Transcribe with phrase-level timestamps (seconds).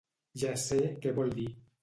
[0.43, 1.47] Ja sé què vol dir.